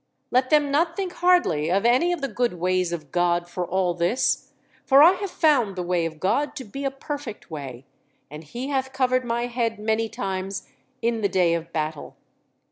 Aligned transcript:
Let 0.31 0.49
them 0.49 0.71
not 0.71 0.95
think 0.95 1.13
hardly 1.13 1.69
of 1.69 1.85
any 1.85 2.11
of 2.11 2.21
the 2.21 2.27
good 2.27 2.53
ways 2.53 2.91
of 2.91 3.11
God 3.11 3.47
for 3.47 3.63
all 3.67 3.93
this, 3.93 4.51
for 4.83 5.03
I 5.03 5.11
have 5.11 5.29
found 5.29 5.75
the 5.75 5.83
way 5.83 6.07
of 6.07 6.19
God 6.19 6.55
to 6.55 6.63
be 6.65 6.83
a 6.85 6.89
perfect 6.89 7.51
way, 7.51 7.85
and 8.27 8.43
He 8.43 8.69
hath 8.69 8.93
covered 8.93 9.23
my 9.25 9.45
head 9.45 9.77
many 9.77 10.09
times 10.09 10.67
in 11.03 11.21
the 11.21 11.29
day 11.29 11.53
of 11.53 11.71
battle. 11.71 12.15